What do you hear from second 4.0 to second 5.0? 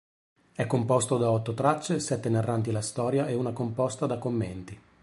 da commenti.